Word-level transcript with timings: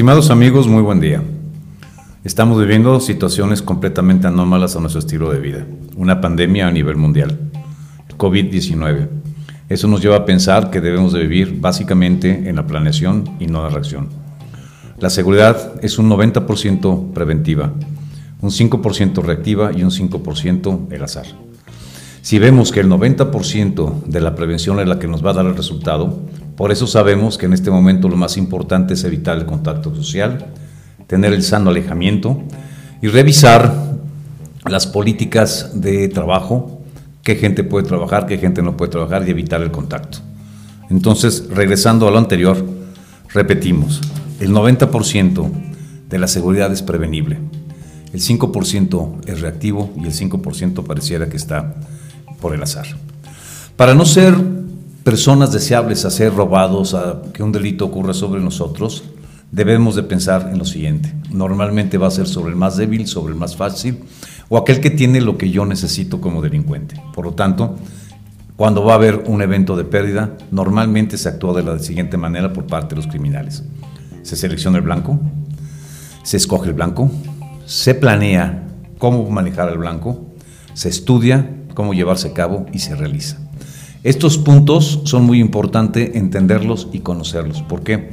Estimados 0.00 0.30
amigos, 0.30 0.66
muy 0.66 0.80
buen 0.80 0.98
día. 0.98 1.22
Estamos 2.24 2.58
viviendo 2.58 3.00
situaciones 3.00 3.60
completamente 3.60 4.26
anómalas 4.26 4.74
a 4.74 4.80
nuestro 4.80 4.98
estilo 4.98 5.30
de 5.30 5.40
vida. 5.40 5.66
Una 5.94 6.22
pandemia 6.22 6.68
a 6.68 6.72
nivel 6.72 6.96
mundial. 6.96 7.38
COVID-19. 8.16 9.08
Eso 9.68 9.88
nos 9.88 10.00
lleva 10.00 10.16
a 10.16 10.24
pensar 10.24 10.70
que 10.70 10.80
debemos 10.80 11.12
de 11.12 11.20
vivir 11.20 11.60
básicamente 11.60 12.48
en 12.48 12.56
la 12.56 12.66
planeación 12.66 13.28
y 13.38 13.46
no 13.46 13.58
en 13.58 13.64
la 13.64 13.68
reacción. 13.68 14.08
La 14.98 15.10
seguridad 15.10 15.74
es 15.82 15.98
un 15.98 16.08
90% 16.08 17.12
preventiva, 17.12 17.70
un 18.40 18.50
5% 18.50 19.22
reactiva 19.22 19.70
y 19.76 19.82
un 19.82 19.90
5% 19.90 20.92
el 20.92 21.04
azar. 21.04 21.26
Si 22.22 22.38
vemos 22.38 22.72
que 22.72 22.80
el 22.80 22.88
90% 22.88 24.04
de 24.04 24.20
la 24.22 24.34
prevención 24.34 24.80
es 24.80 24.88
la 24.88 24.98
que 24.98 25.08
nos 25.08 25.22
va 25.22 25.32
a 25.32 25.34
dar 25.34 25.44
el 25.44 25.56
resultado, 25.56 26.20
por 26.60 26.72
eso 26.72 26.86
sabemos 26.86 27.38
que 27.38 27.46
en 27.46 27.54
este 27.54 27.70
momento 27.70 28.06
lo 28.06 28.18
más 28.18 28.36
importante 28.36 28.92
es 28.92 29.04
evitar 29.04 29.38
el 29.38 29.46
contacto 29.46 29.96
social, 29.96 30.48
tener 31.06 31.32
el 31.32 31.42
sano 31.42 31.70
alejamiento 31.70 32.42
y 33.00 33.08
revisar 33.08 33.94
las 34.68 34.86
políticas 34.86 35.80
de 35.80 36.08
trabajo, 36.08 36.82
qué 37.22 37.36
gente 37.36 37.64
puede 37.64 37.88
trabajar, 37.88 38.26
qué 38.26 38.36
gente 38.36 38.60
no 38.60 38.76
puede 38.76 38.90
trabajar 38.90 39.26
y 39.26 39.30
evitar 39.30 39.62
el 39.62 39.70
contacto. 39.70 40.18
Entonces, 40.90 41.46
regresando 41.48 42.06
a 42.06 42.10
lo 42.10 42.18
anterior, 42.18 42.62
repetimos, 43.32 44.02
el 44.38 44.50
90% 44.52 45.50
de 46.10 46.18
la 46.18 46.28
seguridad 46.28 46.70
es 46.70 46.82
prevenible, 46.82 47.38
el 48.12 48.20
5% 48.20 49.20
es 49.24 49.40
reactivo 49.40 49.94
y 49.96 50.04
el 50.04 50.12
5% 50.12 50.84
pareciera 50.84 51.26
que 51.30 51.38
está 51.38 51.76
por 52.38 52.54
el 52.54 52.62
azar. 52.62 52.84
Para 53.76 53.94
no 53.94 54.04
ser 54.04 54.59
personas 55.04 55.52
deseables 55.52 56.04
a 56.04 56.10
ser 56.10 56.34
robados, 56.34 56.94
a 56.94 57.22
que 57.32 57.42
un 57.42 57.52
delito 57.52 57.86
ocurra 57.86 58.14
sobre 58.14 58.40
nosotros, 58.40 59.04
debemos 59.50 59.96
de 59.96 60.02
pensar 60.02 60.50
en 60.52 60.58
lo 60.58 60.64
siguiente. 60.64 61.14
Normalmente 61.30 61.98
va 61.98 62.08
a 62.08 62.12
ser 62.12 62.26
sobre 62.26 62.50
el 62.50 62.56
más 62.56 62.76
débil, 62.76 63.06
sobre 63.06 63.32
el 63.32 63.38
más 63.38 63.56
fácil, 63.56 64.00
o 64.48 64.58
aquel 64.58 64.80
que 64.80 64.90
tiene 64.90 65.20
lo 65.20 65.38
que 65.38 65.50
yo 65.50 65.64
necesito 65.66 66.20
como 66.20 66.42
delincuente. 66.42 67.00
Por 67.14 67.24
lo 67.24 67.32
tanto, 67.32 67.76
cuando 68.56 68.84
va 68.84 68.92
a 68.92 68.96
haber 68.96 69.24
un 69.26 69.40
evento 69.42 69.76
de 69.76 69.84
pérdida, 69.84 70.36
normalmente 70.50 71.16
se 71.16 71.28
actúa 71.28 71.54
de 71.54 71.62
la 71.62 71.78
siguiente 71.78 72.16
manera 72.16 72.52
por 72.52 72.66
parte 72.66 72.94
de 72.94 72.96
los 72.96 73.06
criminales. 73.06 73.64
Se 74.22 74.36
selecciona 74.36 74.78
el 74.78 74.84
blanco, 74.84 75.18
se 76.22 76.36
escoge 76.36 76.68
el 76.68 76.74
blanco, 76.74 77.10
se 77.64 77.94
planea 77.94 78.66
cómo 78.98 79.28
manejar 79.30 79.70
el 79.70 79.78
blanco, 79.78 80.26
se 80.74 80.90
estudia 80.90 81.56
cómo 81.74 81.94
llevarse 81.94 82.28
a 82.28 82.34
cabo 82.34 82.66
y 82.72 82.80
se 82.80 82.94
realiza. 82.94 83.38
Estos 84.02 84.38
puntos 84.38 85.02
son 85.04 85.24
muy 85.24 85.40
importantes 85.40 86.16
entenderlos 86.16 86.88
y 86.90 87.00
conocerlos. 87.00 87.60
¿Por 87.60 87.82
qué? 87.82 88.12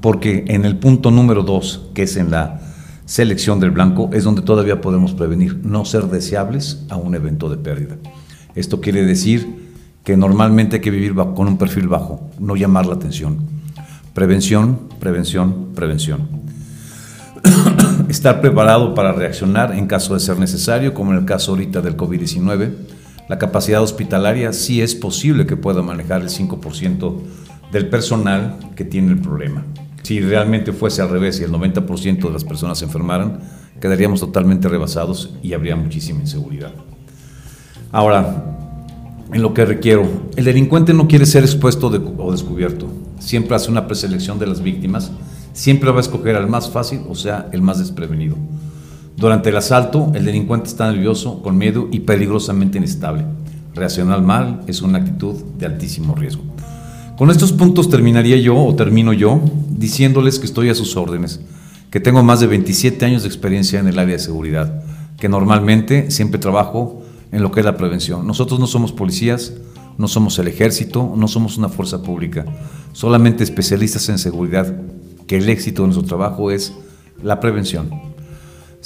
Porque 0.00 0.46
en 0.48 0.64
el 0.64 0.76
punto 0.76 1.10
número 1.10 1.42
dos, 1.42 1.90
que 1.92 2.04
es 2.04 2.16
en 2.16 2.30
la 2.30 2.62
selección 3.04 3.60
del 3.60 3.70
blanco, 3.70 4.08
es 4.14 4.24
donde 4.24 4.40
todavía 4.40 4.80
podemos 4.80 5.12
prevenir 5.12 5.60
no 5.62 5.84
ser 5.84 6.04
deseables 6.04 6.86
a 6.88 6.96
un 6.96 7.14
evento 7.14 7.50
de 7.50 7.58
pérdida. 7.58 7.96
Esto 8.54 8.80
quiere 8.80 9.04
decir 9.04 9.46
que 10.04 10.16
normalmente 10.16 10.76
hay 10.76 10.82
que 10.82 10.90
vivir 10.90 11.14
con 11.14 11.48
un 11.48 11.58
perfil 11.58 11.88
bajo, 11.88 12.30
no 12.38 12.56
llamar 12.56 12.86
la 12.86 12.94
atención. 12.94 13.36
Prevención, 14.14 14.88
prevención, 14.98 15.72
prevención. 15.74 16.28
Estar 18.08 18.40
preparado 18.40 18.94
para 18.94 19.12
reaccionar 19.12 19.74
en 19.74 19.86
caso 19.86 20.14
de 20.14 20.20
ser 20.20 20.38
necesario, 20.38 20.94
como 20.94 21.12
en 21.12 21.18
el 21.18 21.24
caso 21.26 21.50
ahorita 21.50 21.82
del 21.82 21.94
COVID-19 21.94 22.95
la 23.28 23.38
capacidad 23.38 23.82
hospitalaria 23.82 24.52
sí 24.52 24.80
es 24.80 24.94
posible 24.94 25.46
que 25.46 25.56
pueda 25.56 25.82
manejar 25.82 26.22
el 26.22 26.28
5% 26.28 27.16
del 27.72 27.88
personal 27.88 28.56
que 28.76 28.84
tiene 28.84 29.12
el 29.12 29.18
problema. 29.18 29.64
Si 30.02 30.20
realmente 30.20 30.72
fuese 30.72 31.02
al 31.02 31.10
revés 31.10 31.40
y 31.40 31.44
el 31.44 31.50
90% 31.50 32.20
de 32.20 32.30
las 32.30 32.44
personas 32.44 32.78
se 32.78 32.84
enfermaran, 32.84 33.40
quedaríamos 33.80 34.20
totalmente 34.20 34.68
rebasados 34.68 35.34
y 35.42 35.52
habría 35.52 35.74
muchísima 35.74 36.20
inseguridad. 36.20 36.72
Ahora, 37.90 38.44
en 39.32 39.42
lo 39.42 39.52
que 39.52 39.64
requiero, 39.64 40.06
el 40.36 40.44
delincuente 40.44 40.94
no 40.94 41.08
quiere 41.08 41.26
ser 41.26 41.42
expuesto 41.42 41.88
o 41.88 42.30
descubierto. 42.30 42.86
Siempre 43.18 43.56
hace 43.56 43.70
una 43.70 43.88
preselección 43.88 44.38
de 44.38 44.46
las 44.46 44.62
víctimas, 44.62 45.10
siempre 45.52 45.90
va 45.90 45.96
a 45.96 46.02
escoger 46.02 46.36
al 46.36 46.46
más 46.46 46.70
fácil, 46.70 47.00
o 47.08 47.16
sea, 47.16 47.48
el 47.52 47.62
más 47.62 47.78
desprevenido. 47.78 48.36
Durante 49.16 49.48
el 49.48 49.56
asalto, 49.56 50.12
el 50.14 50.26
delincuente 50.26 50.68
está 50.68 50.92
nervioso, 50.92 51.42
con 51.42 51.56
miedo 51.56 51.88
y 51.90 52.00
peligrosamente 52.00 52.76
inestable. 52.76 53.24
Reaccionar 53.74 54.20
mal 54.20 54.60
es 54.66 54.82
una 54.82 54.98
actitud 54.98 55.34
de 55.58 55.64
altísimo 55.64 56.14
riesgo. 56.14 56.42
Con 57.16 57.30
estos 57.30 57.52
puntos 57.52 57.88
terminaría 57.88 58.36
yo 58.36 58.62
o 58.62 58.74
termino 58.74 59.14
yo 59.14 59.40
diciéndoles 59.70 60.38
que 60.38 60.44
estoy 60.44 60.68
a 60.68 60.74
sus 60.74 60.96
órdenes, 60.96 61.40
que 61.90 61.98
tengo 61.98 62.22
más 62.22 62.40
de 62.40 62.46
27 62.46 63.06
años 63.06 63.22
de 63.22 63.28
experiencia 63.28 63.80
en 63.80 63.86
el 63.86 63.98
área 63.98 64.16
de 64.16 64.22
seguridad, 64.22 64.82
que 65.18 65.30
normalmente 65.30 66.10
siempre 66.10 66.38
trabajo 66.38 67.02
en 67.32 67.42
lo 67.42 67.52
que 67.52 67.60
es 67.60 67.66
la 67.66 67.78
prevención. 67.78 68.26
Nosotros 68.26 68.60
no 68.60 68.66
somos 68.66 68.92
policías, 68.92 69.54
no 69.96 70.08
somos 70.08 70.38
el 70.38 70.48
ejército, 70.48 71.14
no 71.16 71.26
somos 71.26 71.56
una 71.56 71.70
fuerza 71.70 72.02
pública, 72.02 72.44
solamente 72.92 73.44
especialistas 73.44 74.10
en 74.10 74.18
seguridad, 74.18 74.76
que 75.26 75.38
el 75.38 75.48
éxito 75.48 75.82
de 75.82 75.88
nuestro 75.88 76.06
trabajo 76.06 76.50
es 76.50 76.74
la 77.22 77.40
prevención. 77.40 78.15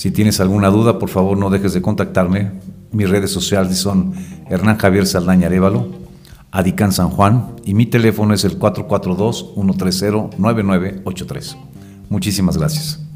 Si 0.00 0.11
tienes 0.11 0.41
alguna 0.41 0.71
duda, 0.71 0.99
por 0.99 1.11
favor 1.11 1.37
no 1.37 1.50
dejes 1.50 1.75
de 1.75 1.83
contactarme. 1.83 2.53
Mis 2.91 3.11
redes 3.11 3.31
sociales 3.31 3.77
son 3.77 4.15
Hernán 4.49 4.78
Javier 4.78 5.06
Saldaña 5.06 5.49
Arevalo, 5.49 5.88
Adicán 6.50 6.93
San 6.93 7.11
Juan 7.11 7.56
y 7.66 7.75
mi 7.75 7.84
teléfono 7.84 8.33
es 8.33 8.44
el 8.44 8.59
442-130-9983. 8.59 11.56
Muchísimas 12.09 12.56
gracias. 12.56 13.09